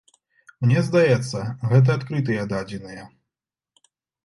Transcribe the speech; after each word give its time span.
Мне 0.63 0.79
здаецца, 0.87 1.43
гэта 1.75 1.89
адкрытыя 1.99 2.49
дадзеныя. 2.55 3.03